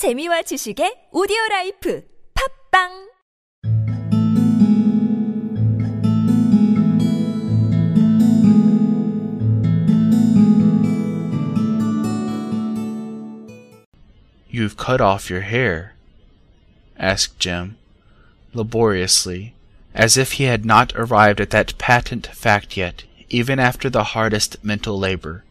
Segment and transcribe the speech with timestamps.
[0.00, 3.10] 재미와 지식의 오디오 라이프 팝빵
[14.48, 15.92] You've cut off your hair?
[16.96, 17.76] asked Jim,
[18.54, 19.52] laboriously,
[19.94, 24.64] as if he had not arrived at that patent fact yet, even after the hardest
[24.64, 25.44] mental labor.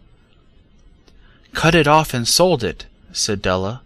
[1.54, 3.84] Cut it off and sold it, said Della.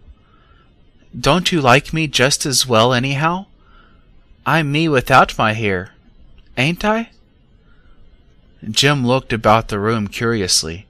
[1.18, 3.46] don't you like me just as well anyhow?
[4.46, 5.92] I'm me without my hair,
[6.58, 7.10] ain't I?
[8.70, 10.88] Jim looked about the room curiously.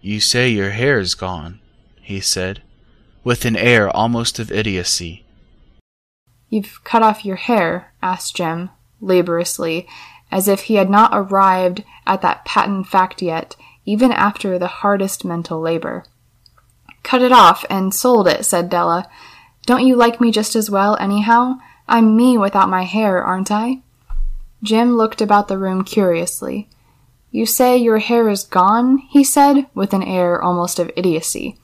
[0.00, 1.60] You say your hair's gone,
[2.00, 2.60] he said,
[3.22, 5.24] with an air almost of idiocy.
[6.48, 7.92] You've cut off your hair?
[8.02, 9.86] asked Jim, laboriously,
[10.30, 13.54] as if he had not arrived at that patent fact yet,
[13.84, 16.04] even after the hardest mental labor.
[17.12, 19.06] Cut it off and sold it, said Della.
[19.66, 21.58] Don't you like me just as well, anyhow?
[21.86, 23.82] I'm me without my hair, aren't I?
[24.62, 26.70] Jim looked about the room curiously.
[27.30, 28.96] You say your hair is gone?
[29.10, 31.58] he said, with an air almost of idiocy.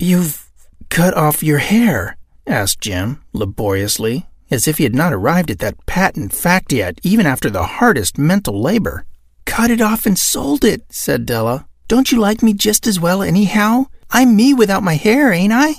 [0.00, 0.50] You've
[0.88, 2.16] cut off your hair?
[2.48, 7.24] asked Jim, laboriously, as if he had not arrived at that patent fact yet, even
[7.24, 9.06] after the hardest mental labor.
[9.46, 11.66] Cut it off and sold it, said Della.
[11.88, 13.86] Don't you like me just as well, anyhow?
[14.10, 15.76] I'm me without my hair, ain't I?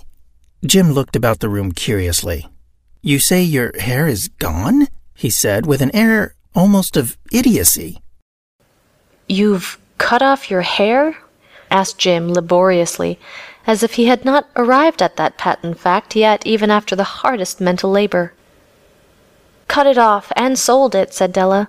[0.66, 2.48] Jim looked about the room curiously.
[3.04, 4.88] You say your hair is gone?
[5.14, 8.02] he said, with an air almost of idiocy.
[9.28, 11.16] You've cut off your hair?
[11.70, 13.20] asked Jim laboriously,
[13.68, 17.62] as if he had not arrived at that patent fact yet, even after the hardest
[17.62, 18.34] mental labor.
[19.74, 21.68] Cut it off and sold it, said Della.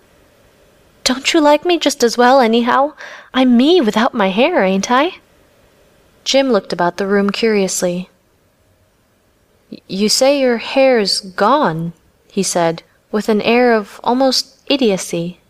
[1.04, 2.92] Don't you like me just as well, anyhow?
[3.32, 5.14] I'm me without my hair, ain't I?
[6.22, 8.10] Jim looked about the room curiously.
[9.88, 11.94] You say your hair's gone,
[12.28, 15.40] he said, with an air of almost idiocy.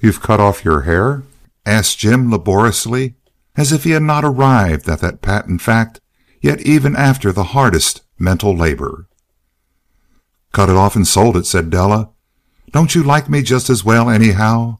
[0.00, 1.24] You've cut off your hair?
[1.68, 3.14] Asked Jim laboriously,
[3.56, 6.00] as if he had not arrived at that patent fact
[6.40, 9.08] yet even after the hardest mental labor.
[10.52, 12.10] Cut it off and sold it, said Della.
[12.70, 14.78] Don't you like me just as well, anyhow?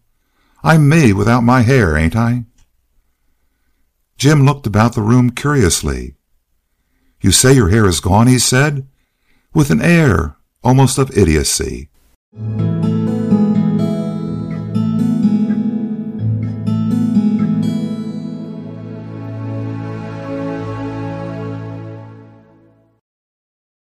[0.62, 2.44] I'm me without my hair, ain't I?
[4.16, 6.14] Jim looked about the room curiously.
[7.20, 8.86] You say your hair is gone, he said,
[9.54, 11.88] with an air almost of idiocy.